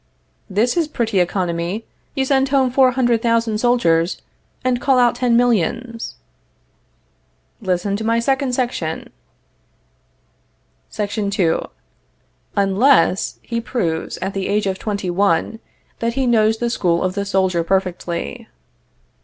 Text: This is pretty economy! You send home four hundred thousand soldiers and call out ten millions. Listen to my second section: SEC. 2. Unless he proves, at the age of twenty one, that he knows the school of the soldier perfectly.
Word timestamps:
This 0.49 0.75
is 0.77 0.87
pretty 0.87 1.19
economy! 1.19 1.85
You 2.15 2.25
send 2.25 2.49
home 2.49 2.71
four 2.71 2.93
hundred 2.93 3.21
thousand 3.21 3.59
soldiers 3.59 4.19
and 4.63 4.81
call 4.81 4.97
out 4.97 5.13
ten 5.13 5.37
millions. 5.37 6.15
Listen 7.61 7.95
to 7.97 8.03
my 8.03 8.17
second 8.17 8.53
section: 8.55 9.11
SEC. 10.89 11.11
2. 11.29 11.67
Unless 12.55 13.37
he 13.43 13.61
proves, 13.61 14.17
at 14.23 14.33
the 14.33 14.47
age 14.47 14.65
of 14.65 14.79
twenty 14.79 15.11
one, 15.11 15.59
that 15.99 16.15
he 16.15 16.25
knows 16.25 16.57
the 16.57 16.71
school 16.71 17.03
of 17.03 17.13
the 17.13 17.23
soldier 17.23 17.63
perfectly. 17.63 18.47